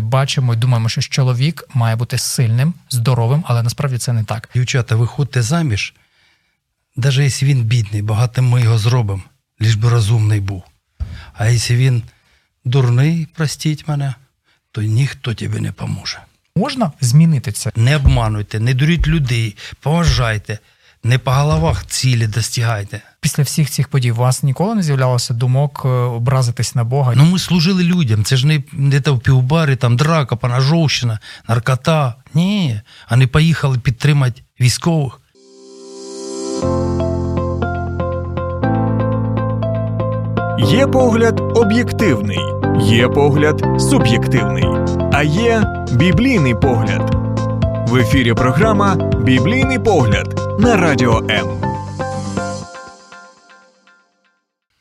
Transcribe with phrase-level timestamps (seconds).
[0.00, 4.48] ми бачимо і думаємо, що чоловік має бути сильним, здоровим, але насправді це не так.
[4.54, 5.94] Дівчата, виходьте заміж,
[6.96, 9.22] навіть якщо він бідний, багатим ми його зробимо,
[9.60, 10.62] лиш би розумний був.
[11.32, 12.02] А якщо він
[12.64, 14.14] дурний, простіть мене,
[14.72, 16.18] то ніхто тобі не поможе.
[16.56, 17.70] Можна змінити це?
[17.76, 20.58] Не обмануйте, не дуріть людей, поважайте,
[21.04, 23.02] не по головах цілі достигайте.
[23.20, 27.12] Після всіх цих подій у вас ніколи не з'являлося думок е, образитись на Бога?
[27.16, 32.14] Ну ми служили людям, це ж не, не в півбарі, там драка, поножовщина, наркота.
[32.34, 32.80] Ні,
[33.10, 35.20] вони поїхали підтримати військових.
[40.58, 42.40] Є погляд об'єктивний,
[42.80, 44.64] є погляд суб'єктивний,
[45.12, 47.16] а є біблійний погляд.
[47.88, 48.94] В ефірі програма
[49.24, 51.69] Біблійний погляд на радіо М.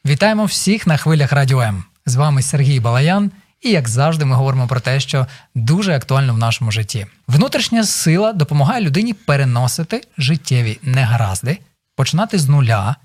[0.06, 1.84] Вітаємо всіх на хвилях Радіо М.
[2.06, 3.32] З вами Сергій Балаян.
[3.62, 7.08] І як завжди, ми говоримо про те, що дуже актуально в нашому житті.
[7.28, 11.58] Внутрішня сила допомагає людині переносити життєві негаразди,
[11.96, 12.96] починати з нуля,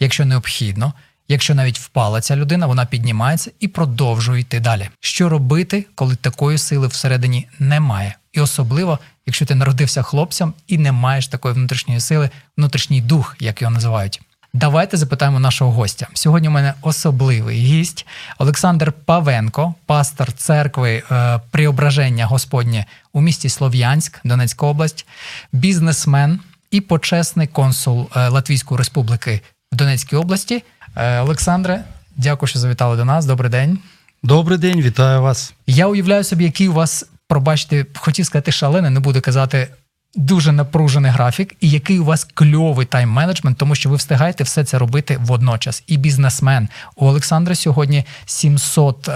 [0.00, 0.92] якщо необхідно.
[1.28, 4.88] Якщо навіть впала ця людина, вона піднімається і продовжує йти далі.
[5.00, 8.16] Що робити, коли такої сили всередині немає?
[8.32, 13.62] І особливо, якщо ти народився хлопцем і не маєш такої внутрішньої сили, внутрішній дух, як
[13.62, 14.20] його називають.
[14.52, 16.06] Давайте запитаємо нашого гостя.
[16.14, 18.06] Сьогодні у мене особливий гість
[18.38, 25.06] Олександр Павенко, пастор церкви е, Преображення Господнє у місті Слов'янськ, Донецька область,
[25.52, 26.40] бізнесмен
[26.70, 29.40] і почесний консул е, Латвійської Республіки
[29.72, 30.62] в Донецькій області.
[30.96, 31.84] Е, Олександре,
[32.16, 33.26] дякую, що завітали до нас.
[33.26, 33.78] Добрий день.
[34.22, 35.52] Добрий день, вітаю вас.
[35.66, 39.68] Я уявляю собі, який у вас, пробачте, хотів сказати шалений, не буду казати.
[40.14, 44.78] Дуже напружений графік, і який у вас кльовий тайм-менеджмент, тому що ви встигаєте все це
[44.78, 45.84] робити водночас.
[45.86, 49.12] І бізнесмен у Олександра сьогодні 700 е,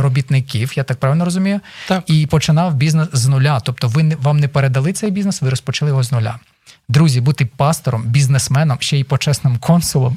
[0.00, 1.60] робітників, я так правильно розумію.
[1.88, 2.04] Так.
[2.06, 3.60] І починав бізнес з нуля.
[3.60, 6.38] Тобто, ви вам не передали цей бізнес, ви розпочали його з нуля.
[6.88, 10.16] Друзі, бути пастором, бізнесменом, ще й почесним консулом.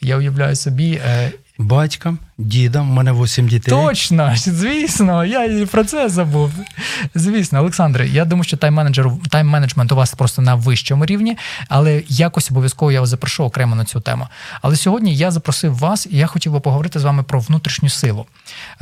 [0.00, 1.00] Я уявляю собі.
[1.06, 3.74] Е, Батькам, дідам, у мене 8 дітей.
[3.74, 6.52] Точно, звісно, я і про це забув.
[7.14, 11.36] Звісно, Олександре, я думаю, що тайм-менеджер, тайм-менеджмент у вас просто на вищому рівні,
[11.68, 14.28] але якось обов'язково я вас запрошу окремо на цю тему.
[14.62, 18.26] Але сьогодні я запросив вас, і я хотів би поговорити з вами про внутрішню силу,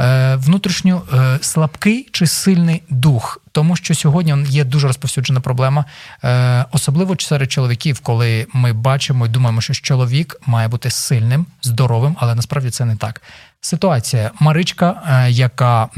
[0.01, 3.41] е, внутрішню е, слабкий чи сильний дух.
[3.53, 5.85] Тому що сьогодні є дуже розповсюджена проблема,
[6.25, 12.17] е, особливо серед чоловіків, коли ми бачимо і думаємо, що чоловік має бути сильним, здоровим,
[12.19, 13.23] але насправді це не так.
[13.61, 15.89] Ситуація Маричка, е, яка.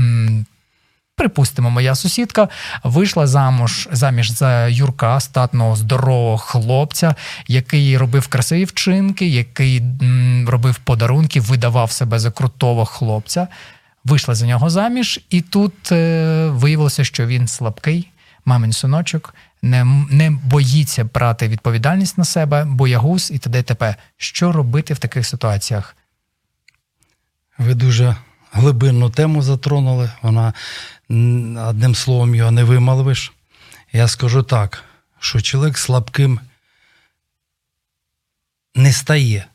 [1.16, 2.48] Припустимо, моя сусідка
[2.84, 7.14] вийшла замуж заміж за Юрка, статного здорового хлопця,
[7.48, 9.82] який робив красиві вчинки, який
[10.46, 13.48] робив подарунки, видавав себе за крутого хлопця.
[14.04, 18.08] Вийшла за нього заміж, і тут е, виявилося, що він слабкий,
[18.44, 23.62] мамин синочок, не не боїться брати відповідальність на себе, боягуз і т.д.
[23.62, 23.96] т.п.
[24.16, 25.96] Що робити в таких ситуаціях?
[27.62, 28.16] Ви дуже
[28.52, 30.10] глибинну тему затронули.
[30.22, 30.52] Вона
[31.68, 33.32] одним словом його не вималвиш.
[33.92, 34.84] Я скажу так,
[35.18, 36.40] що чоловік слабким
[38.74, 39.46] не стає.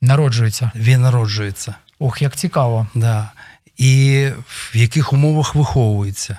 [0.00, 0.70] Народжується.
[0.74, 1.74] Він народжується.
[1.98, 2.86] Ух, як цікаво.
[2.94, 3.30] Да.
[3.76, 6.38] І в яких умовах виховується.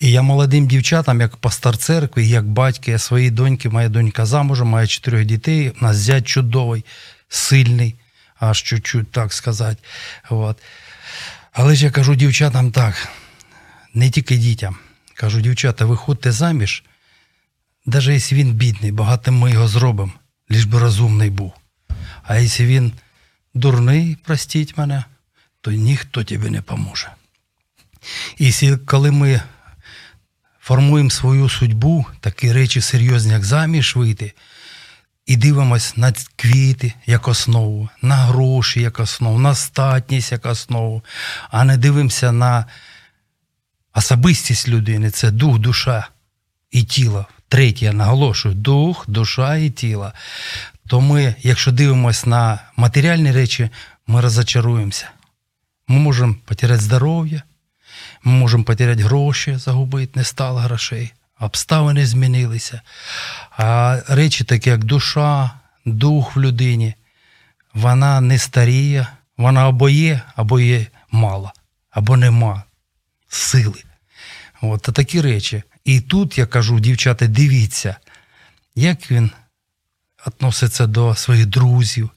[0.00, 4.68] І я молодим дівчатам, як пастор церкви, як батько, я своїй доньки, моя донька замужем,
[4.68, 6.84] має чотирьох дітей, у нас зять чудовий,
[7.28, 7.94] сильний,
[8.40, 9.82] аж чуть-чуть, так сказати.
[10.30, 10.62] От.
[11.52, 13.08] Але ж я кажу дівчатам так,
[13.94, 14.76] не тільки дітям.
[15.14, 16.84] Кажу, дівчата, виходьте заміж,
[17.86, 20.12] навіть якщо він бідний, багатим ми його зробимо,
[20.50, 21.52] лиш би розумний був.
[22.22, 22.92] А якщо він
[23.54, 25.04] дурний, простіть мене,
[25.60, 27.08] то ніхто тобі не поможе.
[28.38, 29.40] І коли ми
[30.60, 34.32] формуємо свою судьбу, такі речі серйозні, як заміж вийти,
[35.26, 41.04] і дивимось на квіти як основу, на гроші як основу, на статність як основу,
[41.50, 42.66] а не дивимося на
[43.94, 46.08] особистість людини, це дух, душа
[46.70, 47.26] і тіло.
[47.48, 50.12] Третє, я наголошую, дух, душа і тіло.
[50.86, 53.70] То ми, якщо дивимося на матеріальні речі,
[54.06, 55.10] ми розочаруємося.
[55.88, 57.42] Ми можемо потеряти здоров'я,
[58.22, 62.80] ми можемо потеряти гроші, загубити, не стало грошей, обставини змінилися.
[63.50, 65.50] А речі, такі як душа,
[65.84, 66.94] дух в людині,
[67.74, 71.52] вона не старіє, вона або є, або є мало,
[71.90, 72.62] або нема
[73.28, 73.82] сили.
[74.62, 75.62] От такі речі.
[75.84, 77.96] І тут я кажу, дівчата, дивіться,
[78.74, 79.30] як він
[80.26, 82.10] відноситься до своїх друзів,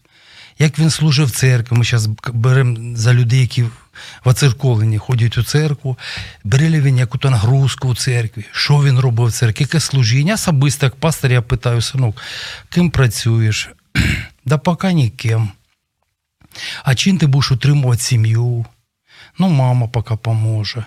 [0.59, 1.77] як він служив в церкві.
[1.77, 3.65] Ми зараз беремо за людей, які
[4.23, 5.97] воцерковлені, ходять у церкву,
[6.43, 10.33] бере він яку-то нагрузку у церкві, що він робив в церкві, яке служіння.
[10.33, 12.21] Особисто, як пастор, я питаю, синок,
[12.69, 13.69] ким працюєш?
[14.45, 15.49] да поки ніким.
[16.83, 18.65] А чим ти будеш утримувати сім'ю?
[19.39, 20.85] Ну, мама поки поможе.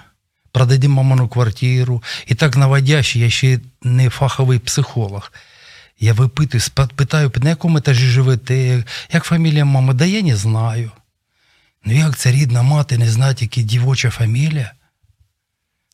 [0.52, 2.02] Продадим мамину квартиру.
[2.26, 5.32] І так наводяще, я ще не фаховий психолог.
[6.00, 6.62] Я випитую,
[6.96, 10.90] питаю, на якому етажі живете, як фамілія мами, да я не знаю.
[11.84, 14.72] Ну як це рідна мати не знає, яка дівоча фамілія?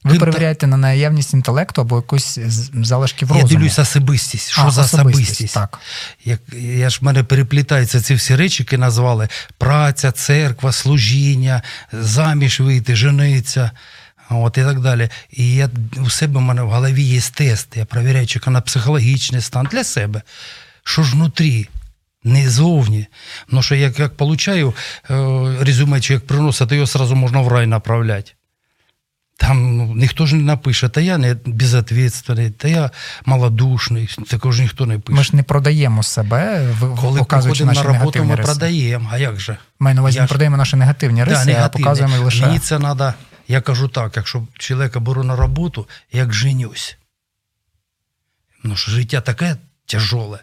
[0.04, 2.38] Ви перевіряєте на наявність інтелекту або якусь
[2.74, 3.48] залишків розуму?
[3.48, 4.50] Я дивлюсь особистість.
[4.50, 5.22] Що а, за особистість?
[5.22, 5.54] особистість?
[5.54, 5.78] Так.
[6.24, 11.62] Як, я ж в мене переплітаються ці всі речі, які назвали праця, церква, служіння,
[11.92, 13.70] заміж вийти, жениться.
[14.30, 15.08] От і так далі.
[15.30, 15.70] І я
[16.02, 17.76] у себе в мене в голові є тест.
[17.76, 20.22] Я перевіряю, чи на психологічний стан для себе.
[20.84, 21.68] Що ж внутрі,
[22.24, 23.06] не зовні.
[23.50, 24.74] Ну що як як получаю
[25.10, 25.14] е,
[25.60, 28.32] резюме, чи як приносить, то його одразу можна в рай направляти.
[29.38, 32.90] Там ну, ніхто ж не напише, та я не безответственний, та я
[33.24, 35.16] малодушний, також ніхто не пише.
[35.16, 36.68] Ми ж не продаємо себе,
[37.00, 38.46] Коли наші на роботу, ми риси.
[38.46, 39.08] продаємо.
[39.12, 39.56] А як же?
[39.78, 41.84] Маю на увазі, не продаємо наші негативні риси, да, негативні.
[41.84, 42.46] а показуємо лише.
[42.46, 43.14] Мені це треба,
[43.48, 46.96] я кажу так, якщо чоловіка беру на роботу, як женюсь.
[48.62, 49.56] Ну що життя таке
[49.86, 50.38] тяжоле.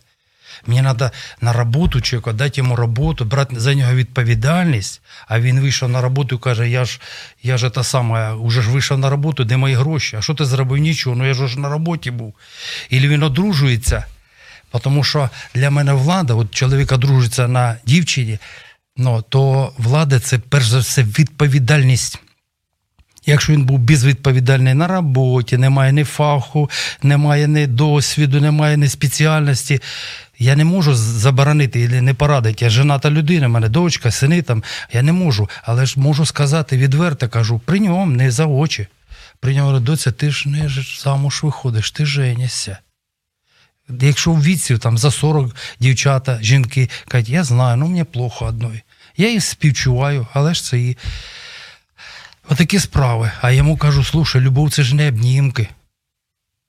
[0.68, 1.12] Мені треба
[1.42, 6.36] на роботу чоловіка, дати йому роботу, брати за нього відповідальність, а він вийшов на роботу
[6.36, 7.00] і каже, я ж
[7.44, 10.16] я ж та саме, вже ж вийшов на роботу, де мої гроші?
[10.16, 10.82] А що ти зробив?
[10.82, 12.34] Нічого, ну я ж на роботі був.
[12.90, 14.06] І він одружується,
[14.82, 18.40] тому що для мене влада, от чоловік одружується на дівчині,
[18.98, 22.20] ну, то влада це перш за все відповідальність.
[23.26, 26.70] Якщо він був безвідповідальний на роботі, немає ні фаху,
[27.04, 29.82] немає ні досвіду, немає ні спеціальності,
[30.40, 32.66] я не можу заборонити і не порадити.
[32.66, 34.64] Я жената людина, мене дочка, сини там.
[34.94, 35.50] Я не можу.
[35.64, 38.88] Але ж можу сказати відверто, кажу, при ньому не за очі.
[39.40, 42.78] При ньому доця, ти ж не замуж виходиш, ти женишся.
[43.90, 48.82] Якщо в віці там за 40 дівчата, жінки кажуть, я знаю, ну мені плохо одної.
[49.18, 50.98] Я їх співчуваю, але ж це і
[52.50, 53.32] отакі справи.
[53.42, 55.68] А йому кажу, слушай, любов це ж не обнімки.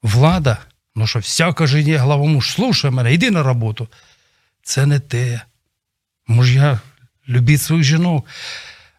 [0.03, 0.59] Влада
[0.97, 3.89] Ну що всяка жені главомуж, слушай мене, йди на роботу.
[4.63, 5.41] Це не те.
[6.27, 6.81] Може, я
[7.29, 8.27] любіть своїх жінок.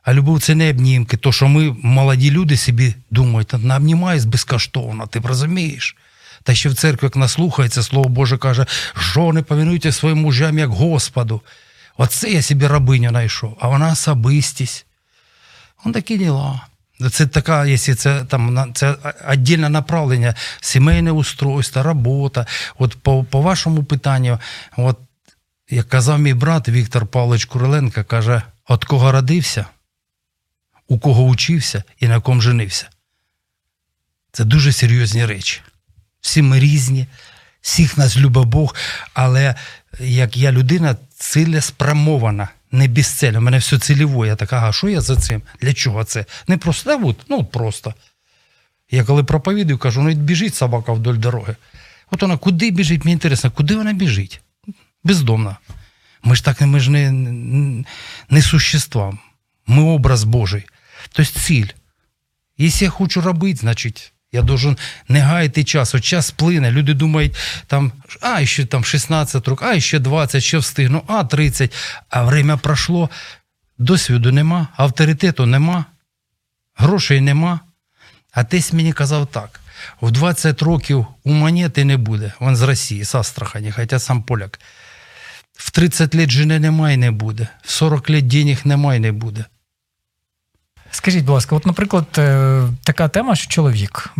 [0.03, 1.17] А любов це не обнімки.
[1.17, 5.95] То, що ми, молоді люди, собі думають, на обнімаюсь безкоштовно, ти розумієш?
[6.43, 11.41] Та ще в церкві, як наслухається, слово Боже каже, жони повинуйте своїм мужам як Господу.
[11.97, 14.85] Оце я собі рабиню знайшов, а вона особистість.
[15.85, 16.67] Он такі діла.
[17.11, 18.95] Це така, якщо це там це
[19.31, 22.45] віддільне направлення, сімейне устройство, робота.
[22.77, 24.39] От по по вашому питанню,
[24.77, 24.99] от
[25.69, 29.65] як казав мій брат Віктор Павлович Куриленко, каже: от кого родився,
[30.87, 32.89] у кого учився і на ком женився.
[34.31, 35.61] Це дуже серйозні речі.
[36.21, 37.07] Всі ми різні,
[37.61, 38.75] всіх нас любить Бог,
[39.13, 39.55] але
[39.99, 43.37] як я людина цілеспрямована не без целі.
[43.37, 44.25] У мене все цільово.
[44.25, 45.41] Я така, а що я за цим?
[45.61, 46.25] Для чого це?
[46.47, 47.93] Не просто, а от, ну просто.
[48.91, 51.55] Я коли проповідую, кажу, ну біжить собака вдоль дороги.
[52.11, 54.41] От вона куди біжить, мені інтересно, куди вона біжить?
[55.03, 55.57] Бездомна.
[56.23, 57.11] Ми ж так ми ж не
[58.29, 59.17] не существа.
[59.67, 60.63] Ми образ Божий.
[61.11, 61.67] Тобто ціль.
[62.57, 65.95] Якщо я хочу робити, значить я должен не гаяти час.
[65.95, 66.71] От час плине.
[66.71, 67.35] Люди думають,
[67.67, 71.73] там, а, ще там 16 років, а ще 20, ще встигну, а 30.
[72.09, 73.09] А время пройшло,
[73.77, 75.85] досвіду нема, авторитету нема,
[76.75, 77.59] грошей нема.
[78.31, 79.59] А тесь мені казав так:
[80.01, 82.33] в 20 років у монети не буде.
[82.41, 84.59] Він з Росії, з Астрахані, хоча сам поляк.
[85.53, 89.45] В 30 лет жени немає не буде, в 40 лет денег немає не буде.
[90.95, 94.13] Скажіть, будь ласка, от, наприклад, е, така тема, що чоловік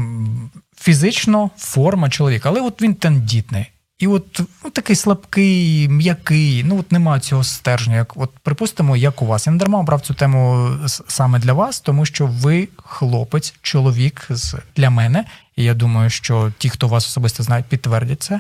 [0.77, 3.65] фізично форма чоловіка, але от він тендітний.
[3.99, 7.95] І от ну, такий слабкий, м'який, ну от немає цього стержня.
[7.95, 9.47] Як от припустимо, як у вас.
[9.47, 10.69] Я не дарма обрав цю тему
[11.07, 14.27] саме для вас, тому що ви хлопець, чоловік
[14.75, 15.25] для мене.
[15.55, 18.39] І я думаю, що ті, хто вас особисто знають, підтвердять це.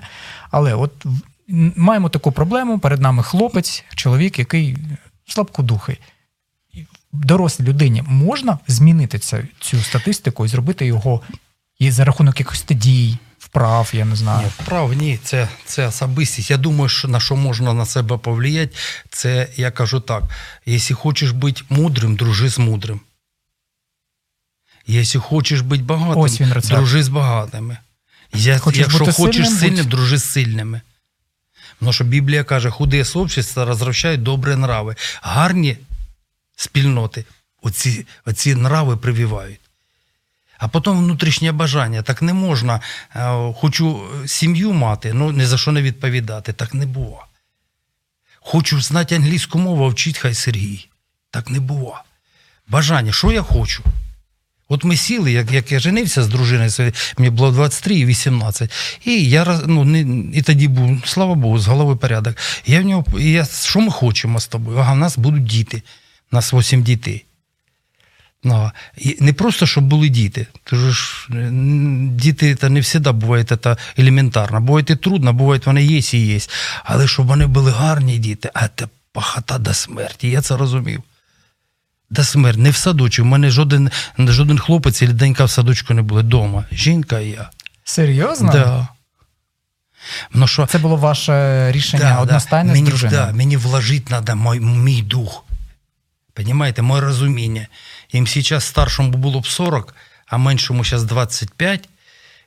[0.51, 1.05] Але от
[1.75, 2.79] маємо таку проблему.
[2.79, 4.77] Перед нами хлопець, чоловік, який
[5.27, 5.97] слабкодухий
[7.23, 11.21] дорослій людині можна змінити цю, цю статистику і зробити його
[11.79, 14.41] і за рахунок якихось дій, вправ, я не знаю.
[14.41, 16.51] Ні, вправ ні, це це особистість.
[16.51, 18.75] Я думаю, що на що можна на себе повлияти,
[19.09, 20.23] це я кажу так:
[20.65, 22.99] якщо хочеш бути мудрим, дружи з мудрим.
[24.87, 27.77] Якщо хочеш бути багатим, Ось він дружи з багатими.
[28.33, 29.89] Я, Якщо хочеш сильним, сильним будь...
[29.89, 30.81] дружи з сильними.
[31.81, 34.95] Ну що Біблія каже, худе сообщество розвращають добрі нрави.
[35.21, 35.77] Гарні
[36.55, 37.25] спільноти
[37.61, 39.59] оці, оці нрави прививають.
[40.57, 42.01] А потім внутрішнє бажання.
[42.01, 42.81] Так не можна.
[43.15, 46.53] е, Хочу сім'ю мати, ну ні за що не відповідати.
[46.53, 47.27] Так не бува.
[48.39, 50.87] Хочу знати англійську мову, а вчить хай Сергій.
[51.31, 52.03] Так не бува.
[52.67, 53.83] Бажання, що я хочу?
[54.69, 58.71] От ми сіли, як, як я женився з дружиною, мені було 23 і 18.
[59.05, 59.99] І я ну, не,
[60.37, 62.37] і тоді був, слава Богу, з голови порядок.
[62.65, 64.77] Я в нього, я, що ми хочемо з тобою?
[64.77, 65.81] Ага, в нас будуть діти.
[66.31, 67.25] Нас 8 дітей.
[68.43, 70.47] Ну, і не просто, щоб були діти.
[70.63, 71.49] Тому ж е,
[72.11, 74.61] діти це не завжди буває це елементарно.
[74.61, 76.39] Буває і трудно, буває вони є і є.
[76.83, 80.29] Але щоб вони були гарні діти, а це пахота до смерті.
[80.29, 81.03] Я це розумів.
[82.09, 82.59] До смерті.
[82.59, 83.21] Не в садочку.
[83.21, 86.65] У мене жоден, жоден хлопець і донька в садочку не були вдома.
[86.71, 87.49] Жінка і я.
[87.83, 88.51] Серйозно?
[88.51, 88.87] Да.
[90.33, 93.25] Ну, що, Це було ваше рішення одностайне мені, з дружиною?
[93.25, 95.44] Да, мені вложити треба мій, мій дух.
[96.35, 97.67] Понимаєте, моє розуміння.
[98.11, 101.89] Їм зараз старшому було б 40, а меншому зараз 25.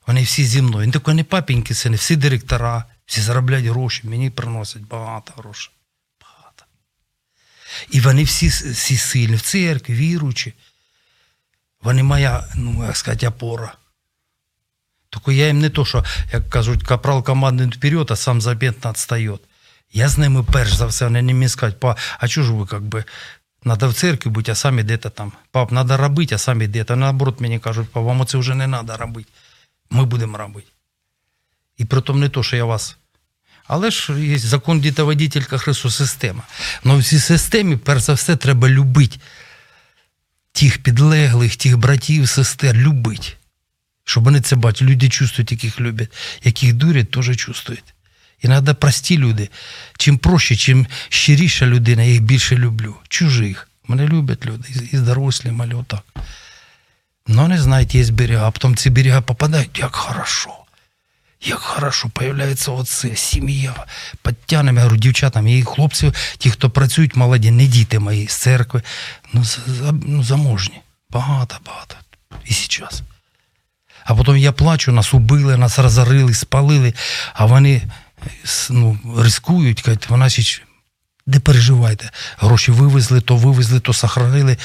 [0.07, 0.85] Вони всі зі мною.
[0.85, 5.75] Він такий не папіньки сини, всі директора, всі заробляють гроші, мені приносять багато грошей.
[6.21, 6.65] Багато.
[7.91, 10.55] І вони всі, всі сильні в церкві, віруючі.
[11.83, 13.75] Вони моя, ну, як сказати, опора.
[15.11, 19.39] Тільки я їм не то, що, як кажуть, капрал командний вперед, а сам заметно відстає.
[19.93, 21.85] Я з ними перш за все, вони не мені скажуть,
[22.19, 23.05] а чого ж ви, как би,
[23.65, 25.33] надо в церкві бути, а самі де-то там.
[25.51, 26.97] Пап, надо робити, а самі де-то.
[26.97, 29.29] Наоборот, мені кажуть, па, вам це вже не треба робити.
[29.91, 30.69] Ми будемо робити.
[31.77, 32.97] І при тому не то, що я вас.
[33.67, 36.43] Але ж є закон дітоводитель, як Христос, система.
[36.85, 39.17] Але в цій системі, перш за все, треба любити
[40.53, 43.29] тих підлеглих, тих братів, сестер, любити.
[44.05, 44.91] Щоб вони це бачили.
[44.91, 46.13] Люди чувствують, яких люблять,
[46.45, 47.95] яких дурять, теж чувствують.
[48.43, 49.49] Іноді прості люди.
[49.99, 52.97] Чим проще, чим щиріша людина, я їх більше люблю.
[53.09, 53.69] Чужих.
[53.89, 55.75] Мене люблять люди, і- і дорослі, малі.
[57.27, 60.51] Ну, не знають, є берега, а потім ці берега попадають, як хорошо.
[61.43, 63.75] Як хорошо, появляється оце, сім'я.
[64.23, 68.83] Підтягнемо, я говорю, дівчатам, і хлопці, ті, хто працюють, молоді, не діти мої з церкви.
[69.33, 69.45] Ну,
[70.07, 70.81] ну заможні.
[71.11, 71.95] Багато, багато.
[72.47, 73.03] І зараз.
[74.05, 76.95] А потім я плачу, нас убили, нас розорили, спалили,
[77.35, 77.83] а вони
[78.71, 80.63] ну, рискують, кажуть, вона ще
[81.27, 82.11] не переживайте.
[82.39, 84.57] Гроші вивезли, то вивезли, то сохранили.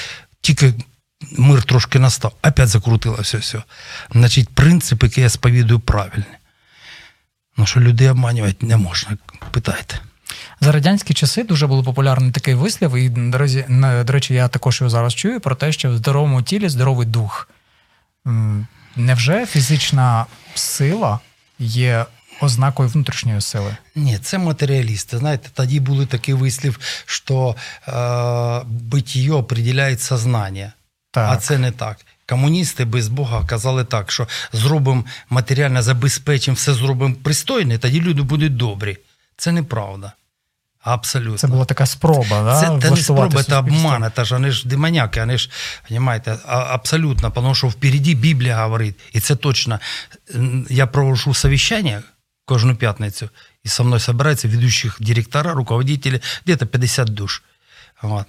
[0.41, 0.73] Тільки
[1.31, 3.63] мир трошки настав, опять закрутило все все.
[4.11, 6.27] Значить, принцип, який я сповідую, правильний.
[7.57, 9.17] Ну, що людей обманювати не можна,
[9.51, 9.99] питайте.
[10.61, 15.13] За радянські часи дуже було популярний такий вислів, і до речі, я також його зараз
[15.15, 17.49] чую про те, що в здоровому тілі здоровий дух.
[18.95, 21.19] Невже фізична сила
[21.59, 22.05] є
[22.41, 23.77] ознакою внутрішньої сили?
[23.95, 25.17] Ні, це матеріалісти.
[25.17, 27.55] Знаєте, тоді були такий вислів, що
[27.87, 27.91] е,
[28.65, 30.73] биття определяє сознання.
[31.11, 31.29] Так.
[31.31, 31.97] А це не так.
[32.25, 38.57] Комуністи без Бога казали так, що зробимо матеріально забезпечимо, все зробимо пристойне, тоді люди будуть
[38.57, 38.97] добрі.
[39.37, 40.11] Це неправда.
[40.83, 41.37] Абсолютно.
[41.37, 42.61] Це була така спроба, да?
[42.61, 45.49] Це та не спроба, це обман, це ж вони ж демоняки, вони ж,
[45.89, 49.79] розумієте, абсолютно, тому що впереді Біблія говорить, і це точно.
[50.69, 52.03] Я провожу совіщання
[52.45, 53.29] кожну п'ятницю,
[53.63, 57.43] і со мною збираються ведущих директора, руководителі, десь 50 душ.
[58.01, 58.25] Вот.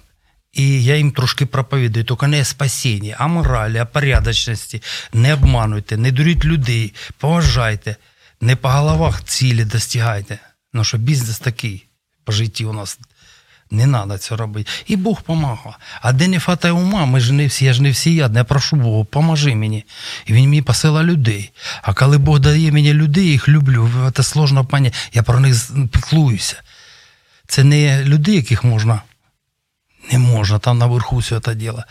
[0.53, 4.83] І я їм трошки проповідую, тільки не о спасінні, а моралі, а порядочності.
[5.13, 7.95] Не обмануйте, не дуріть людей, поважайте,
[8.41, 10.39] не по головах цілі достигайте.
[10.73, 11.85] Ну що бізнес такий
[12.23, 12.99] по житті у нас
[13.71, 14.71] не треба це робити.
[14.87, 15.75] І Бог допомагає.
[16.01, 18.75] А де не хватає ума, ми ж не всі, я ж не всіядний, я прошу
[18.75, 19.85] Бога, поможи мені.
[20.25, 21.51] І він мені посила людей.
[21.81, 26.55] А коли Бог дає мені людей, їх люблю, це сложно поняти, я про них піклуюся.
[27.47, 29.01] Це не люди, яких можна.
[30.11, 31.83] Не можна, там наверху все це діло.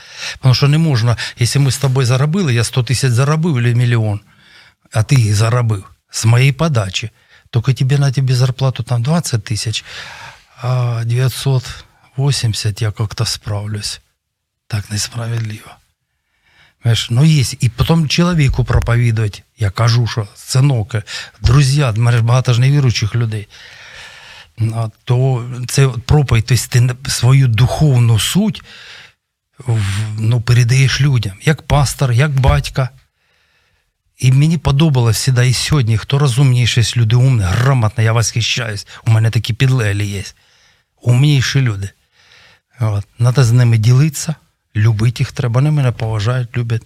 [0.42, 4.20] Тому що не можна, якщо ми з тобою заробили, я 100 тисяч заробив або мільйон,
[4.92, 7.10] а ти їх заробив з моєї подачі.
[7.52, 9.84] Тільки тобі на тебе зарплату там 20 тисяч,
[10.62, 14.00] а 980 я как-то справлюсь.
[14.66, 15.70] Так несправедливо.
[16.82, 17.44] Знаєш, ну є.
[17.60, 19.42] І потім чоловіку проповідувати.
[19.58, 20.94] Я кажу, що синок,
[21.40, 23.48] друзі, в мене багато ж невіруючих людей.
[25.04, 28.62] То це проповідь, тобто ти свою духовну суть
[30.18, 32.88] ну, передаєш людям, як пастор, як батька.
[34.23, 38.87] І мені подобалось завжди і сьогодні, хто розумніший, є люди умні, грамотні, я восхищаюсь.
[39.07, 40.23] У мене такі підлеглі є.
[41.01, 41.89] Умніші люди.
[42.79, 43.05] От.
[43.19, 44.35] Надо з ними ділитися,
[44.75, 45.53] любити їх треба.
[45.53, 46.83] Вони мене поважають, люблять.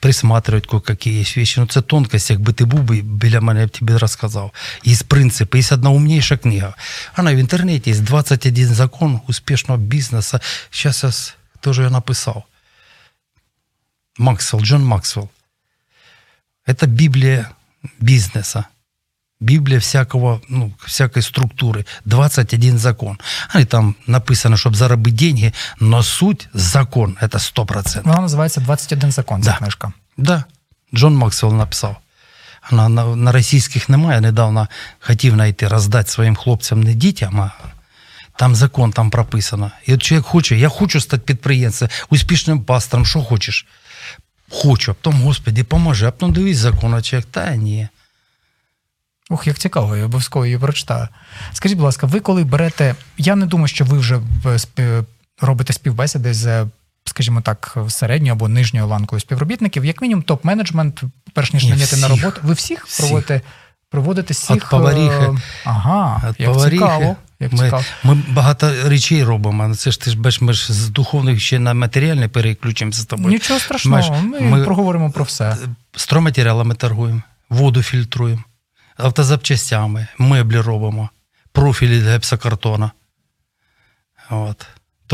[0.00, 1.60] присматривать кое-какие есть вещи.
[1.60, 4.52] Ну, це тонкость, якби ти був би біля мене, я б тобі розказав.
[4.84, 6.74] Є принципи, є одна умніша книга.
[7.16, 10.38] Вона в інтернеті є 21 закон успішного бізнесу.
[10.72, 12.42] Зараз я с- теж я написав.
[14.18, 15.28] Максвелл, Джон Максвелл.
[16.68, 17.50] Это Библия
[18.00, 18.64] бизнеса.
[19.40, 21.84] Библия всякого, ну, всякой структуры.
[22.04, 23.18] 21 закон.
[23.52, 27.16] А и там написано, чтобы заработать деньги, но суть закон.
[27.20, 28.02] Это 100%.
[28.04, 29.56] Вона називається «21 закон», ця Да.
[29.56, 29.92] книжка.
[30.16, 30.44] Да,
[30.94, 31.96] Джон Максвелл написав.
[32.70, 34.20] На, на, на російських немає.
[34.20, 34.68] Недавно
[35.00, 37.50] хотів знайти, роздати своїм хлопцям, не дітям, а
[38.36, 39.70] там закон там прописано.
[39.86, 43.66] І от чоловік хоче, я хочу стати підприємцем, успішним пастором, що хочеш?
[44.51, 47.87] Хочу, а потім, Господи, поможи, а потім дивись закон, а чоловік, та ні.
[49.29, 51.07] Ух, як цікаво, я обов'язково її прочитаю.
[51.53, 52.95] Скажіть, будь ласка, ви коли берете.
[53.17, 54.19] Я не думаю, що ви вже
[55.41, 56.65] робите співбесіди з,
[57.05, 61.03] скажімо так, середньою або нижньою ланкою співробітників, як мінімум топ-менеджмент,
[61.33, 62.41] перш ніж Ні, наняти на роботу.
[62.43, 63.05] Ви всіх, Всіх.
[63.07, 63.41] проводите,
[63.89, 64.63] проводите всіх.
[64.63, 65.13] От поваріхи.
[65.15, 66.77] е, Ага, От як поваріхи.
[66.83, 67.15] цікаво.
[67.39, 67.83] Як ми, цікаво.
[68.03, 69.75] ми багато речей робимо.
[69.75, 73.29] Це ж ти ж бачиш, ми ж з духовних ще на матеріальне переключимося з тобою.
[73.29, 75.57] Нічого страшного, Ми ми, ми- проговоримо про все.
[75.95, 78.43] Стройматеріалами торгуємо, воду фільтруємо,
[78.97, 81.09] автозапчастями, меблі робимо,
[81.51, 82.91] профілі для гіпсокартона.
[84.29, 84.67] От.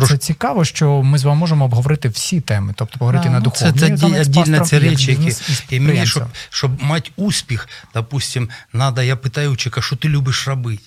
[0.08, 3.44] Це цікаво, що ми з вами можемо обговорити всі теми, тобто поговорити Да, на ну,
[3.44, 3.80] духовні.
[3.80, 9.02] Це, це віддільно пастором, ці речі, які і мені, щоб, щоб мати успіх, допустим, надо,
[9.02, 10.84] я питаю учика, що ти любиш робити?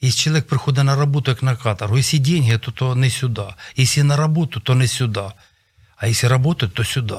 [0.00, 3.42] Якщо чоловік приходить на роботу, як на каторгу, якщо деньги, то, то не сюди.
[3.76, 5.24] Якщо на роботу, то не сюди.
[5.96, 7.18] А якщо робота, то сюди.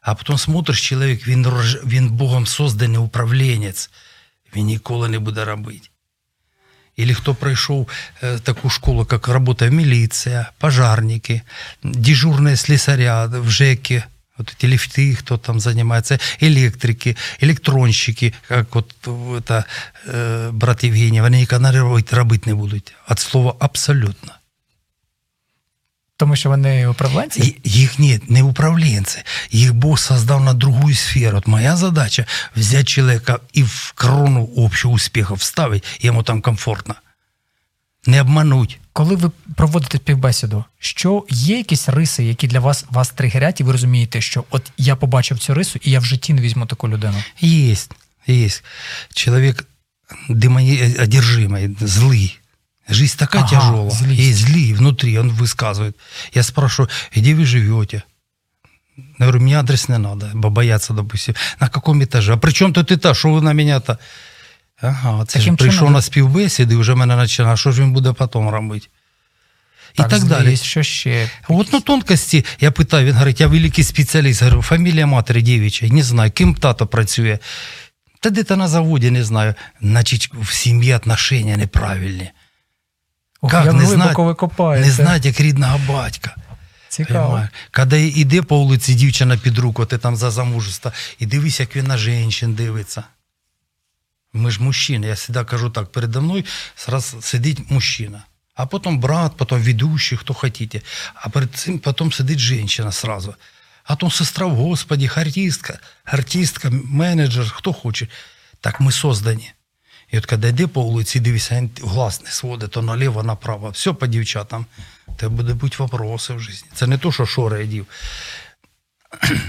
[0.00, 1.46] А потім смотриш, чоловік, він,
[1.86, 3.90] він Богом созданий управлінець,
[4.56, 5.88] він ніколи не буде робити.
[6.98, 7.88] Или хто пройшов
[8.22, 11.42] е, таку школу, як робота міліція, пожарники,
[11.82, 14.04] дежурные слесаря в ЖЭКе,
[14.37, 19.63] вот эти лифты, кто там занимается, электрики, электронщики, как вот это,
[20.07, 22.93] э, брат Евгений, вони ніколи робити, робити не будуть.
[23.07, 24.33] От слова абсолютно.
[26.19, 27.41] Тому що вони управленці.
[27.41, 29.23] Ї- Їх нет, не управленці.
[29.51, 31.37] Їх Бог создав на другую сферу.
[31.37, 32.25] От моя задача
[32.55, 36.95] взять человека и в крону общего успеха вставить, ему там комфортно.
[38.05, 38.79] Не обмануть.
[38.93, 43.71] Коли ви проводите співбесіду, що є якісь риси, які для вас вас тригерять, і ви
[43.71, 47.23] розумієте, що от я побачив цю рису, і я в житті не візьму таку людину.
[47.43, 47.91] Есть,
[48.29, 48.63] есть.
[49.13, 49.67] Человек
[50.29, 52.37] демони- одержимый, злый.
[52.89, 53.89] Жизнь такая Ага, тяжелая.
[53.89, 54.19] злость.
[54.19, 55.93] И злый внутри, он высказывает.
[56.33, 58.01] Я спрашиваю, где вы живете?
[59.19, 61.35] Я говорю, мне адрес не надо, бо бояться, допустим.
[61.59, 62.33] На каком этаже?
[62.33, 63.17] А при чем тут этаж?
[63.17, 63.97] Що ви на мене-то?
[64.82, 67.82] Ага, це Таким ж прийшов чином, на співбесіди, і вже мене починає, а що ж
[67.82, 68.88] він буде потім робити?
[69.94, 70.46] І так, далі.
[70.46, 71.30] злість, Що ще?
[71.48, 74.42] Вот на тонкості я питаю, він говорить, я великий спеціаліст.
[74.42, 77.38] Говорю, фамілія матері дівча, не знаю, ким тато працює.
[78.20, 79.54] Та де-то на заводі, не знаю.
[79.80, 82.30] Значить, в сім'ї отношення неправильні.
[83.40, 84.08] Ох, як не знать-
[84.86, 86.34] Не знати, як рідного батька.
[86.88, 87.48] Цікаво.
[87.70, 91.86] Коли йде по вулиці дівчина під руку, ти там за замужество, і дивись, як він
[91.86, 93.02] на жінчин дивиться.
[94.32, 96.44] Ми ж мужчини, я завжди кажу так, передо мною
[96.86, 98.22] зараз сидить мужчина,
[98.54, 100.80] а потім брат, потім ведущий, хто хотіте,
[101.14, 103.34] а перед цим потім сидить жінка сразу.
[103.84, 108.08] А потім сестра в Господі, артистка, артистка, менеджер, хто хоче.
[108.60, 109.52] Так ми создані.
[110.10, 113.70] І от коли йде по вулиці, дивися, він глаз не сводить, то наліво, направо.
[113.70, 114.66] Все по дівчатам.
[115.16, 116.64] Те буде бути вопроси в житті.
[116.74, 117.86] Це не то, що Шора одів.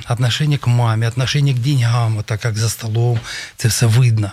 [0.09, 3.19] Отношение к мамі, отношение к деньгам, так як за столом,
[3.57, 4.31] це все видно.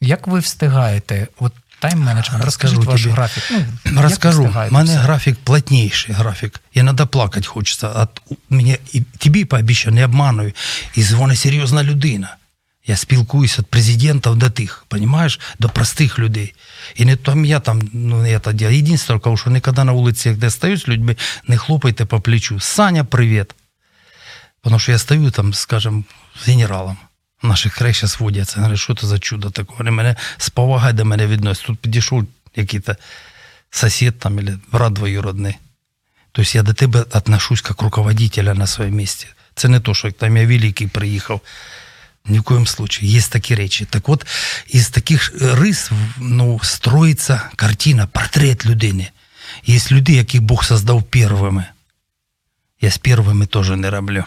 [0.00, 1.28] Як ви встигаєте?
[1.38, 3.12] От тайм-менеджмент, розкажіть Розкажу ваш тобі.
[3.14, 3.44] графік.
[3.84, 4.54] Ну, Расскажу.
[4.70, 4.98] У мене все?
[4.98, 6.60] графік плотнейший графік.
[6.74, 7.88] Иногда плакать хочеться.
[7.88, 10.52] От мені і тобі пообіцяю, не обманую.
[10.94, 12.36] І дзвонить серйозна людина.
[12.86, 16.54] Я спілкуюся від президентів до тих, понимаешь, до простих людей.
[16.94, 18.76] І не там я там, ну, я делаю.
[18.76, 21.16] Єдине, кажу, що ніколи на вулиці, де стою з людьми,
[21.48, 22.60] не хлопайте по плечу.
[22.60, 23.54] Саня, привіт.
[24.62, 26.04] Тому що я стою там, скажем,
[26.44, 26.96] з генералом.
[27.42, 28.56] Наших край зараз водяться.
[28.56, 29.72] Говорю, що це за чудо таке?
[29.78, 31.66] Вони мене з повагою до мене відносять.
[31.66, 32.96] Тут підійшов який-то
[33.70, 35.56] сосед там или брат двоюродний.
[36.32, 39.26] То есть я до тебе отношусь как руководителя на своем месте.
[39.54, 41.40] Це не то, що там я великий приїхав.
[42.24, 43.08] Ні в коєму случае.
[43.08, 43.84] Є такі речі.
[43.84, 44.26] Так от,
[44.68, 49.10] із таких рис ну, строїться картина, портрет людини.
[49.66, 51.64] Є люди, яких Бог создав первими.
[52.80, 54.24] Я з первими теж не роблю.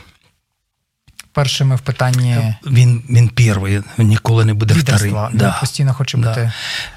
[1.33, 4.99] Першими в питанні Він, він перший, ніколи не буде вторий.
[4.99, 5.29] лідерства.
[5.29, 5.57] Він Да.
[5.59, 6.29] постійно хоче Да.
[6.29, 6.51] бути.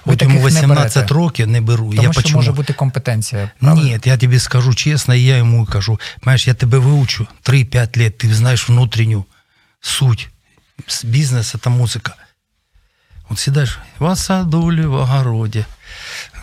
[0.04, 1.90] От йому таких не 18 років не беру.
[1.90, 2.38] Тому я що почему?
[2.38, 3.50] може бути компетенція.
[3.60, 3.82] правда?
[3.82, 8.18] Ні, я тобі скажу чесно, і я йому кажу, знаєш, я тебе вивчу 3-5 лет,
[8.18, 9.24] ти знаєш внутрішню
[9.80, 10.28] суть.
[10.88, 12.14] С- Бізнес– це музика.
[13.28, 15.64] От сідаєш в саду, в огороді,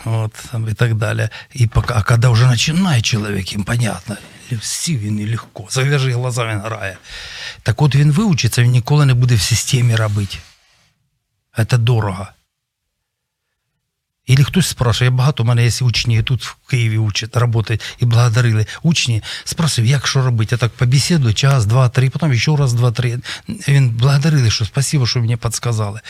[0.04, 1.28] от, там, і так далі.
[1.54, 4.16] І пока, а коли вже починає чоловік, їм понятно,
[4.60, 6.96] сів він і легко, зав'яжи глаза, він грає.
[7.62, 10.38] Так от він вивчиться, він ніколи не буде в системі робити.
[11.68, 12.26] Це дорого.
[14.30, 18.04] Или хтось спрашиває, я багато у мене є учні, тут в Києві учать, працюють і
[18.04, 18.66] благодарили.
[18.82, 20.54] Учні спрашиваю, як що робити?
[20.54, 23.18] Я так побесідую, час, два, три, потім ще раз, два, три.
[23.48, 26.00] Він благодарили, що спасибо, що мені підсказали.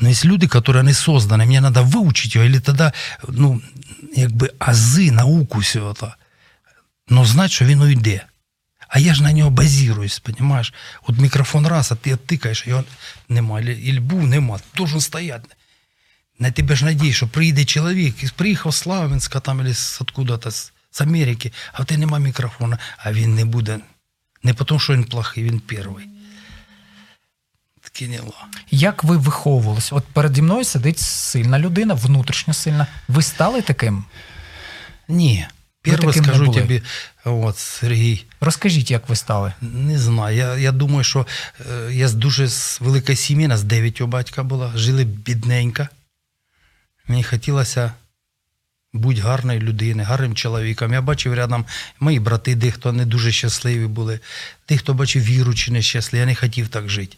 [0.00, 2.90] Но є люди, які не создані, мені треба вивчити його, або тоді,
[3.28, 3.60] ну,
[4.16, 5.94] якби ази, науку всього.
[5.94, 6.12] то.
[7.08, 8.24] Но знати, що він уйде.
[8.88, 10.74] А я ж на нього базируюсь, понимаешь?
[11.02, 12.84] От мікрофон раз, а ти тикаєш, його
[13.28, 15.48] нема, і був, нема, должен стояти.
[16.38, 20.50] На тебе ж надій, що приїде чоловік, і приїхав з Славянська там, або з откуда-то,
[20.50, 23.80] з, Америки, а в тебе нема мікрофона, а він не буде.
[24.42, 26.08] Не тому, що він плохий, він перший.
[28.70, 29.94] Як ви виховувалися?
[29.94, 32.86] От переді мною сидить сильна людина, внутрішньо сильна.
[33.08, 34.04] Ви стали таким?
[35.08, 35.46] Ні.
[35.96, 36.60] Перше таким не були.
[36.60, 36.82] тобі,
[37.24, 39.52] от, Сергій, Розкажіть, як ви стали?
[39.60, 40.36] Не знаю.
[40.36, 41.26] Я, я думаю, що
[41.60, 42.48] е, я з дуже
[42.80, 45.88] великої сім'ї, нас дев'ять у батька було, жили бідненько.
[47.08, 47.92] Мені хотілося
[48.92, 50.92] бути гарною людиною, гарним чоловіком.
[50.92, 51.64] Я бачив рядом
[52.00, 54.20] мої брати, дехто не дуже щасливі були,
[54.68, 56.20] дехто бачив віручі нещасливі.
[56.20, 57.16] Я не хотів так жити.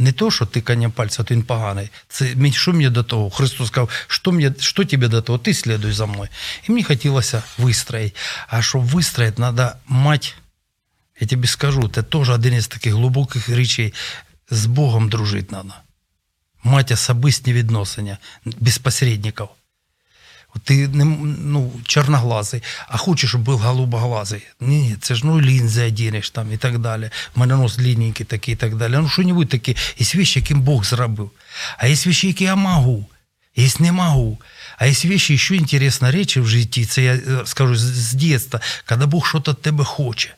[0.00, 1.88] Не то, що тикання пальця, то він поганий.
[2.08, 3.30] Це що мені до того?
[3.30, 5.38] Христос сказав, що, мені, що тобі до того?
[5.38, 6.28] Ти слідуй за мною.
[6.68, 8.16] І мені хотілося вистроїти.
[8.48, 10.28] А щоб вистроїти, треба мати
[11.20, 13.94] я тобі скажу, це теж один із таких глибоких речей.
[14.50, 15.82] З Богом дружити треба.
[16.62, 19.48] Мати особисті відносини, без посередників.
[20.64, 24.42] Ти не, ну, чорноглазий, а хочеш, щоб був голубоглазий.
[24.60, 27.10] Ні, це ж ну лінзи одінеш там і так далі.
[27.36, 28.92] У мене нос лінійки такі і так далі.
[28.92, 29.74] Ну, що-небудь таке.
[29.98, 31.30] Є вещи, яким Бог зробив.
[31.78, 33.06] А є вещи, які я можу.
[33.56, 34.38] Є не можу.
[34.78, 39.06] А є вещи, ще інтересна річ в житті, це я е, скажу з, дитинства, коли
[39.06, 40.34] Бог щось від тебе хоче.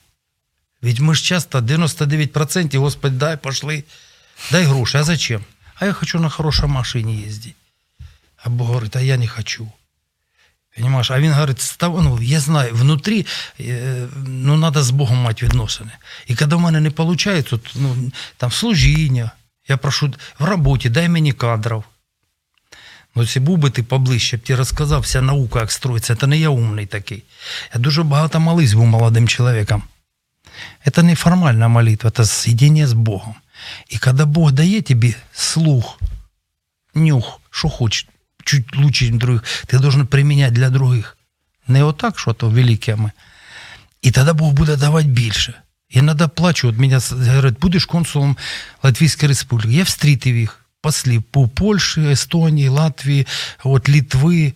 [0.82, 3.84] Ведь мы же часто 99% Господи, дай, пошли,
[4.50, 4.98] дай гроши.
[4.98, 5.44] А зачем?
[5.76, 7.54] А я хочу на хорошей машине ездить.
[8.36, 9.72] А Бог говорит, а я не хочу.
[10.76, 11.10] Понимаешь?
[11.10, 13.26] А він говорить, став, ну, я знаю, внутрі,
[13.60, 15.90] е, ну, надо з Богом мати відносини.
[16.26, 19.30] І коли в мене не виходить, от, ну, там, служіння,
[19.68, 21.84] я прошу, в роботі, дай мені кадрів.
[23.14, 26.38] Ну, якщо був би ти поближче, б ти розказав, вся наука, як строїться, це не
[26.38, 27.22] я умний такий.
[27.74, 29.82] Я дуже багато молився був молодим чоловіком.
[30.84, 33.36] Это не формальная молитва, это соединение с Богом.
[33.88, 35.98] И когда Бог дает тебе слух,
[36.94, 38.08] нюх, что хочет,
[38.44, 41.16] чуть лучше, чем других, ты должен применять для других.
[41.68, 43.10] Не отак, що то велике ми.
[44.02, 45.54] І тоді Бог буде давати більше.
[45.90, 48.36] Іноді плачу, от мене говорять, будеш консулом
[48.82, 49.76] Латвійської Республіки.
[49.76, 53.26] Я встрітив їх, послів по Польщі, Естонії, Латвії,
[53.64, 54.52] от Літви,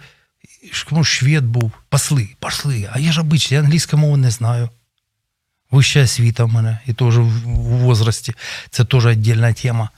[1.05, 2.88] швед був, посли, посли.
[2.92, 4.70] А я ж обичний, я англійської мови не знаю.
[5.70, 8.35] Вища освіта в мене, і теж в в возрасті.
[8.70, 9.90] Це теж віддільна тема.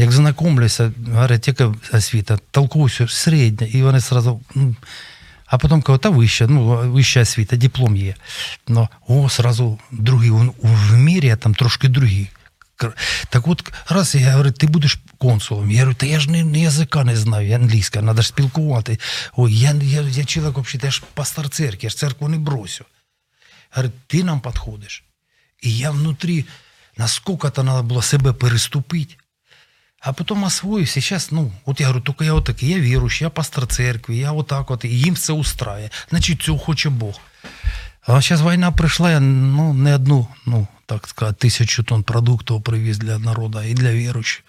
[0.00, 4.76] Як знайомлюся, говорять, яка освіта, толкуюся середня, і вони сразу, ну,
[5.46, 8.14] а потім кажуть, та вища, ну, вища освіта, диплом є.
[8.68, 12.28] Ну, о, сразу другий, в- в мірі там трошки другі.
[13.30, 15.70] Так от, раз я говорю, ти будеш консулом.
[15.70, 18.98] Я говорю, та я ж не, не язика не знаю, я англійська, треба ж спілкувати.
[19.36, 22.84] Ой, я, я, я чоловік, взагалі, я ж пастор церкви, я ж церкву не бросю.
[23.70, 25.04] Говорит, ты нам подходишь.
[25.64, 26.44] И я внутри,
[26.96, 29.18] насколько-то надо было себе переступить.
[30.00, 33.66] А потом и сейчас, ну, от я говорю, только я отакий, я віруючий, я пастор
[33.66, 35.90] церкви, я отак от, і їм це устрає.
[36.10, 37.20] Значить, цього хоче Бог.
[38.02, 42.98] А зараз війна прийшла, я ну, не одну, ну, так сказати, тисячу тонн продуктів привіз
[42.98, 44.44] для народу і для віруючих.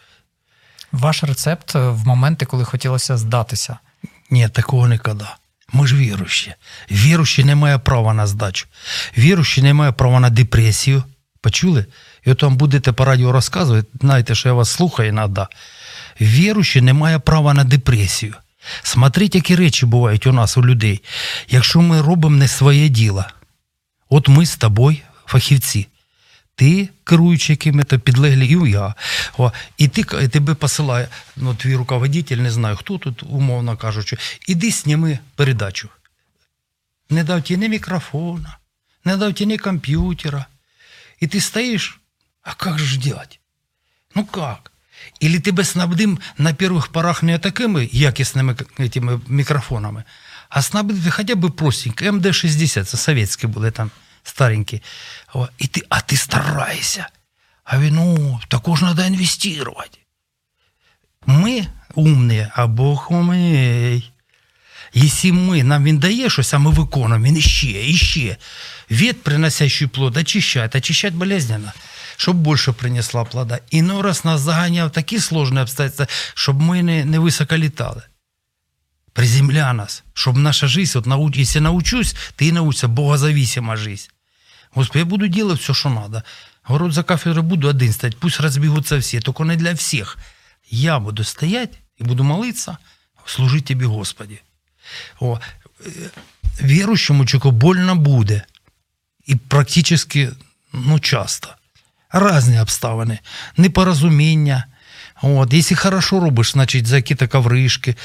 [0.91, 3.77] Ваш рецепт е, в моменти, коли хотілося здатися.
[4.29, 5.27] Ні, такого ніколи.
[5.73, 6.53] Ми ж віруючі.
[6.91, 8.67] Віруючий не має права на здачу.
[9.17, 11.03] Віруючий не має права на депресію.
[11.41, 11.85] Почули?
[12.25, 15.41] І от вам будете по радіо розказувати, знаєте, що я вас слухаю іноді.
[16.21, 18.36] Віруючий не має права на депресію.
[18.84, 21.03] Смотрите, які речі бувають у нас, у людей.
[21.49, 23.25] Якщо ми робимо не своє діло,
[24.10, 25.88] от ми з тобою, фахівці,
[26.55, 28.95] ти керуючий якими-то підлеглі, і я.
[29.38, 34.17] О, і ти, і тебе посилає, ну, твій руководитель, не знаю, хто тут, умовно кажучи,
[34.47, 35.89] іди сніми передачу.
[37.10, 38.58] Не дав ті ні мікрофона,
[39.05, 40.45] не дав ті ні комп'ютера.
[41.19, 41.98] І ти стоїш,
[42.43, 43.39] а як же делать?
[44.15, 44.71] Ну как?
[45.19, 50.04] Или тебе снабдим на первых порах не такими якісними этими мікрофонами,
[50.49, 53.91] а снабдити хоча б простенько, МД-60, це совєтські були там
[54.23, 54.82] старенькі.
[55.58, 57.08] І ти, а ти старайся.
[57.63, 59.99] А він, ну, також треба інвестувати.
[61.25, 64.12] Ми умні, а Бог умний.
[64.93, 68.38] Якщо ми, нам він дає щось, а ми виконуємо, він іще, іще.
[68.89, 70.75] Вет, приносящий плод, очищает.
[70.75, 71.73] Очищать болезненно,
[72.19, 73.60] щоб більше принесла плода.
[73.69, 78.01] Іной раз нас заганяв такі сложні обстоятельства, щоб ми не, не високо літали.
[79.13, 84.10] Приземля нас, щоб наша жизнь, от науч, если научусь, ты и научишься, богозависима жизнь.
[84.75, 86.23] Господи, я буду делать все, что надо.
[86.63, 90.17] Город за кафедрой буду один стоять, пусть разбегутся все, только не для всех.
[90.69, 92.77] Я буду стоять и буду молиться,
[93.25, 94.41] служить Тебе, Господи.
[95.19, 95.39] О,
[95.86, 95.89] е,
[96.62, 98.41] віруючому чоловіку больно буде.
[99.25, 99.97] І практично
[100.73, 101.55] ну, часто.
[102.13, 103.19] Різні обставини,
[103.57, 104.65] непорозуміння.
[105.21, 105.53] От.
[105.53, 107.95] Якщо хорошо робиш, значить за якісь ковришки.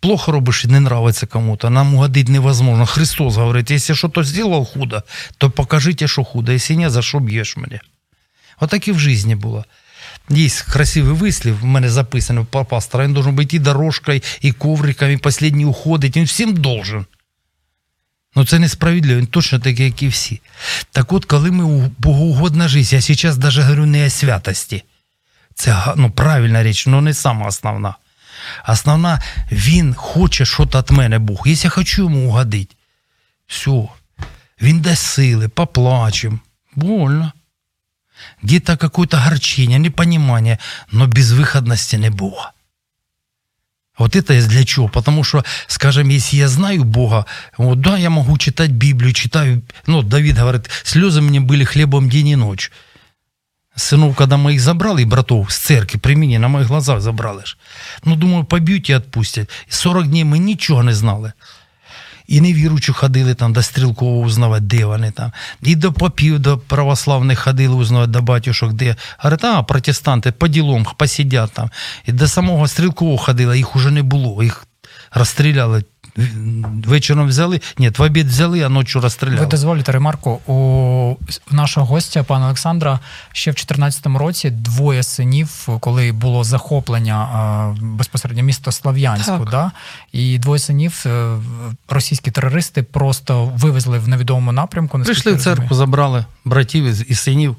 [0.00, 2.86] Плохо робиш і не нравится кому-то, нам угодить невозможно.
[2.86, 5.04] Христос говорить, если что-то сделал худо,
[5.38, 7.80] то покажите, что худо, если нет, за що б'єш мене.
[8.60, 9.64] Отак і в житті було.
[10.30, 15.16] Є красивий вислів, в мене записано пастора, він должен бути і дорожкою, і ковриком, і
[15.22, 17.06] останній уходить, він всім должен.
[18.34, 20.40] Ну це несправедливо, він точно такий, як і всі.
[20.90, 24.84] Так от, коли ми богоугодна життя, я зараз навіть говорю не о святості.
[25.54, 27.94] Це ну, правильна річ, але не сама основна.
[28.68, 31.42] Основна, він хоче щось від мене Бог.
[31.46, 32.74] Якщо я хочу йому угодити,
[33.46, 33.88] все,
[34.62, 36.40] він дасть сили, поплачем.
[36.74, 37.32] Больно.
[38.42, 40.58] Где-то какое-то горчение, непонимание,
[40.90, 42.52] но безвыходности не Бога.
[43.97, 44.87] Вот это для чего?
[44.87, 47.25] Потому что, скажем, если я знаю Бога,
[47.57, 52.27] вот да, я могу читать Библию, читаю, ну, Давид говорит, слезы мне были хлебом день
[52.27, 52.71] и ночь.
[53.75, 57.57] Сынов, когда моих забрали, братов, с церкви, при мені, на моїх глазах забрали ж.
[58.03, 59.49] Ну, думаю, поб'ють і відпустять.
[59.69, 61.33] 40 днів ми нічого не знали.
[62.26, 65.32] І невіручу ходили там до Стрілкового узнавати, де вони там.
[65.62, 68.96] І до попів, до православних ходили узнавати, до батюшок, де.
[69.18, 71.70] Говорить, а, протестанти по ділом посидять там.
[72.06, 74.42] І до самого Стрілкового ходили, їх уже не було.
[74.42, 74.66] Їх
[75.14, 75.84] розстріляли
[76.86, 79.40] вечором взяли, ні, в обід взяли, а ночі розстріляли.
[79.40, 81.16] Ви дозволите ремарку у
[81.50, 83.00] нашого гостя, пана Олександра,
[83.32, 89.72] ще в 2014 році двоє синів, коли було захоплення безпосередньо міста Слав'янську, да?
[90.12, 91.36] і двоє синів е,
[91.88, 95.00] російські терористи просто вивезли в невідомому напрямку.
[95.00, 97.56] Прийшли в церкву, забрали братів і синів.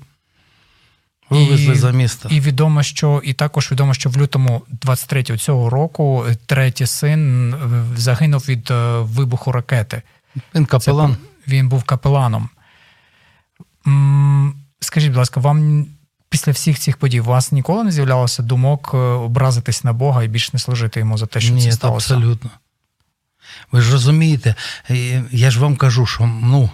[1.34, 2.30] Вивезли і, за місто.
[2.32, 7.58] І відомо, що і також відомо, що в лютому 23-го цього року третій син е,
[7.96, 10.02] загинув від е, вибуху ракети.
[10.56, 11.12] Він капелан.
[11.12, 12.50] Це, він був капеланом.
[14.80, 15.88] Скажіть, будь ласка, вам
[16.30, 20.28] після всіх цих подій у вас ніколи не з'являлося думок е, образитись на Бога і
[20.28, 22.14] більше не служити йому за те, що Ні, це сталося?
[22.14, 22.50] Абсолютно.
[23.72, 24.56] Ви ж розумієте,
[25.32, 26.70] я ж вам кажу, що ну,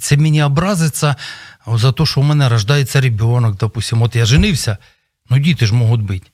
[0.00, 1.16] це мені образиться
[1.66, 4.02] за те, що у мене рождається ребенок, допустим.
[4.02, 4.78] От я женився,
[5.30, 6.26] ну діти ж можуть бути.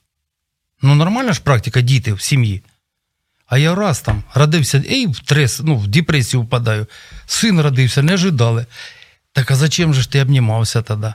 [0.83, 2.63] Ну, нормальна ж практика діти в сім'ї.
[3.47, 6.87] А я раз там родився, і в трес, ну, в депресію впадаю.
[7.27, 8.67] Син родився, не ожидали.
[9.33, 11.13] Так а зачем же ж ти обнімався тоді?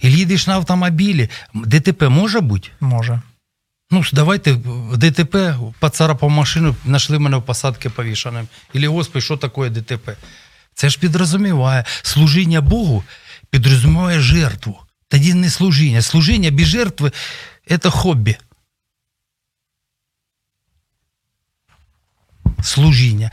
[0.00, 2.68] І їдеш на автомобілі, ДТП може бути?
[2.80, 3.20] Може.
[3.90, 8.48] Ну, давайте в ДТП поцарапав машину, знайшли мене в посадці повішаним.
[8.72, 10.16] Ілі, Господи, що таке ДТП?
[10.74, 11.84] Це ж підрозуміває.
[12.02, 13.04] Служіння Богу
[13.52, 14.80] підрозуміває жертву.
[15.08, 16.02] Тоді не служіння.
[16.02, 17.12] Служіння без жертви
[17.82, 18.36] це хобі.
[22.62, 23.30] Служіння.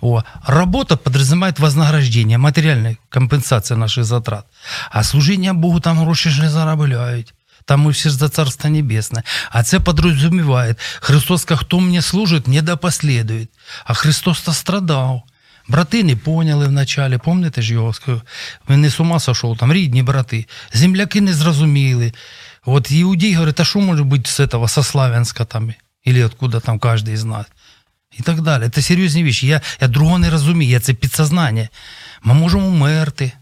[0.00, 4.46] О, работа подразумевает вознаграждение, материальная компенсация наших затрат.
[4.90, 7.34] А служіння Богу там гроші ж не заробляють.
[7.64, 9.22] Там ми всі за Царство Небесне.
[9.50, 10.74] А це підрозуміває.
[11.00, 13.46] Христос, хто мені служить, не допослідує.
[13.84, 15.22] А Христос-то страдав.
[15.68, 17.92] Брати не поняли вначалі, пам'ятаєте ж його?
[18.68, 20.46] Він не з ума сошов, там рідні брати.
[20.72, 22.12] Земляки не зрозуміли.
[22.66, 25.74] От іудей говорить, а що може бути з этого, со Славянська там,
[26.06, 27.46] или откуда там кожен з нас.
[28.18, 28.68] І так далі.
[28.68, 29.46] Це серйозні речі.
[29.46, 31.68] Я я другого не розумію, це підсознання.
[32.22, 33.32] Ми можемо умерти.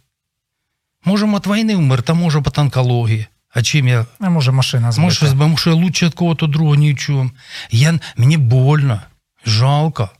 [1.05, 3.27] Можемо від війни вмерти, а може від онкології.
[3.55, 4.07] А чим я?
[4.21, 5.05] А може машина збита.
[5.05, 7.31] Може, тому що я лучше від кого-то другого ні в чому.
[7.71, 9.01] Я, Мені больно,
[9.47, 10.11] жалко.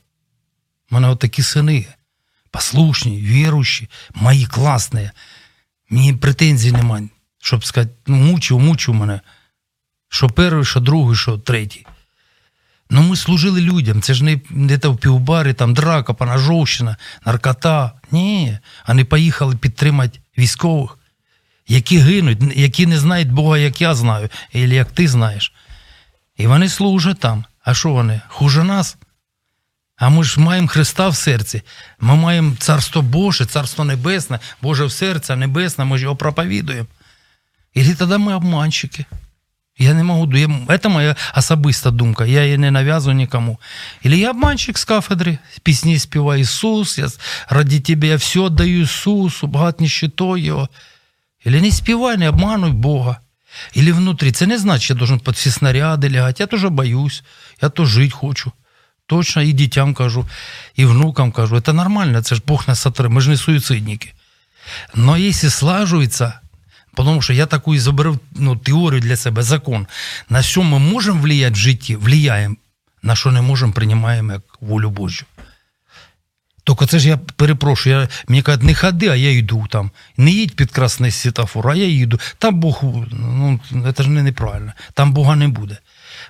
[0.91, 1.85] У мене от такі сини.
[2.51, 5.09] Послушні, віруючі, мої класні.
[5.89, 9.21] Мені претензій немає, щоб сказати, ну, мучив, мучив мене.
[10.09, 11.85] Що перший, що другий, що третій.
[12.89, 14.01] Ну ми служили людям.
[14.01, 17.91] Це ж не де в півбарі, там драка, поножовщина, наркота.
[18.11, 18.57] Ні.
[18.87, 20.97] Вони поїхали підтримати військових.
[21.67, 25.53] які гинуть, які не знають Бога, як я знаю, або як ти знаєш.
[26.37, 27.45] І вони служать там.
[27.63, 28.21] А що вони?
[28.27, 28.97] Хуже нас?
[30.01, 31.61] А ми ж маємо Христа в серці.
[31.99, 36.87] Ми маємо Царство Боже, Царство Небесне, Боже в серці, Небесне, ми ж його проповідуємо.
[37.73, 39.05] І тоді ми обманщики.
[39.77, 40.37] Я не можу.
[40.37, 42.25] Я, моя особиста думка.
[42.25, 43.59] Я її не нав'язую нікому.
[44.05, 47.07] Или я обманщик з кафедри, пісні співаю Ісус, я
[47.49, 50.69] ради тебе я все даю Ісусу, багат нищетой Його.
[51.47, 53.17] Или не співай, не обмануй Бога.
[53.77, 54.31] Или внутрі.
[54.31, 56.43] Це не значить, що я должен під всі снаряди лягати.
[56.43, 57.23] Я теж боюсь,
[57.61, 58.51] я то жити хочу.
[59.11, 60.27] Точно і дітям кажу,
[60.75, 61.61] і внукам кажу.
[61.61, 64.13] Це нормально, це ж Бог нас сотворив, ми ж не суїцидники.
[64.95, 66.33] Но якщо слажується,
[66.95, 69.87] тому що я таку ізобрав ну, теорію для себе, закон,
[70.29, 72.55] на що ми можемо влиять в житті, влияємо,
[73.03, 75.25] на що не можемо, приймаємо як волю Божу.
[76.63, 79.91] Тільки це ж я перепрошую, я, мені кажуть, не ходи, а я йду там.
[80.17, 82.19] Не їдь під красний світофор, а я їду.
[82.37, 83.59] Там Бог, ну,
[83.97, 85.77] це ж не неправильно, там Бога не буде.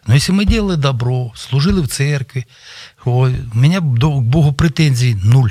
[0.08, 2.46] Ну, якщо ми робили добро, служили в церкві,
[3.06, 5.50] о, у мене до Богу претензій нуль.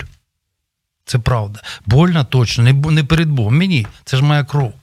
[1.05, 1.61] Це правда.
[1.87, 3.59] Больно точно, не, не перед Богом.
[3.59, 4.75] Мені, це ж моя кров.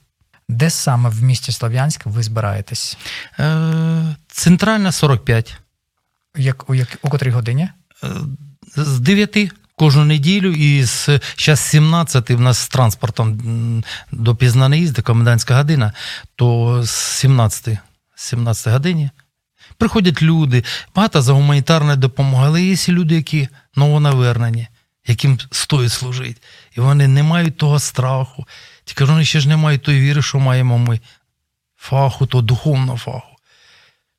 [0.48, 2.98] Де саме в місті Слов'янськ ви збираєтесь?
[3.38, 5.58] Е, Центральна 45.
[6.36, 7.68] Як, у, як, у котрій годині?
[8.04, 8.08] Е,
[8.76, 14.68] з 9 кожну неділю, і з зараз 17 в нас з транспортом м, до Пізна
[14.68, 15.92] не їздить, комендантська година,
[16.36, 17.78] то з 17,
[18.14, 19.10] 17 годині
[19.78, 20.64] приходять люди,
[20.94, 24.68] багато за гуманітарною допомогою, але є люди, які новонавернені,
[25.06, 26.40] яким стоїть служити.
[26.76, 28.46] І вони не мають того страху.
[28.84, 31.00] Тільки вони ще ж не мають тої віри, що маємо ми.
[31.76, 33.36] Фаху, того духовного фаху.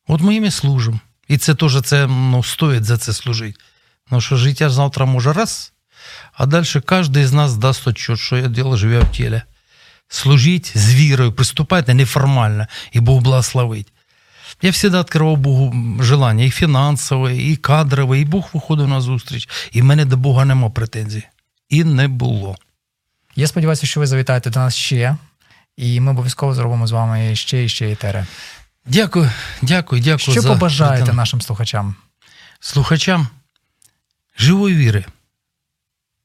[0.08, 1.00] От ми їм і служимо.
[1.28, 3.60] І це теж це, ну, стоїть за це служити.
[4.10, 5.74] Тому що життя завтра може раз,
[6.34, 9.42] а далі кожен з нас дасть отчет, що я діло живе в тілі.
[10.08, 13.94] Служіть з вірою, приступайте неформально, і Бог благословить.
[14.62, 19.50] Я завжди відкривав Богу желання, і фінансове, і кадрове, і Бог виходив на зустріч.
[19.72, 21.24] І в мене до Бога нема претензій.
[21.70, 22.58] І не було.
[23.36, 25.16] Я сподіваюся, що ви завітаєте до нас ще,
[25.78, 28.26] і ми обов'язково зробимо з вами ще і ще етери.
[28.86, 30.20] Дякую, дякую, дякую.
[30.34, 31.96] Що за побажаєте за- нашим слухачам?
[32.60, 33.28] слухачам
[34.38, 35.06] живої віри.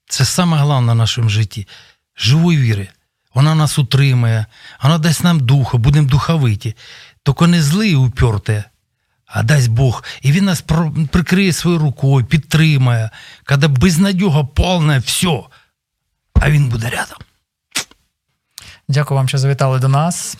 [0.08, 1.68] Це саме головне в нашому житті.
[2.16, 2.88] Живої віри.
[3.34, 4.46] Вона нас утримує,
[4.82, 6.74] вона дасть нам духа, будемо духовиті.
[7.26, 8.64] Тільки не злий уперте,
[9.26, 10.04] а дасть Бог.
[10.22, 10.64] І він нас
[11.10, 13.10] прикриє своєю рукою, підтримає.
[13.44, 15.40] Коли безнадьога повна, все.
[16.34, 17.18] А він буде рядом.
[18.88, 20.38] Дякую вам, що завітали до нас.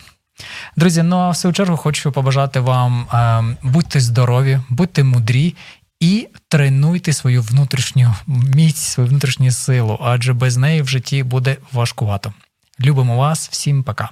[0.75, 5.55] Друзі, ну а в свою чергу хочу побажати вам е, будьте здорові, будьте мудрі
[5.99, 12.33] і тренуйте свою внутрішню міць, свою внутрішню силу, адже без неї в житті буде важкувато.
[12.79, 14.09] Любимо вас, всім пока.